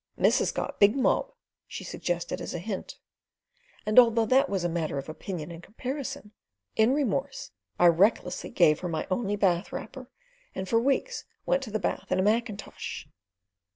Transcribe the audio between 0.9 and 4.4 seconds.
mob," she suggested as a hint; and, although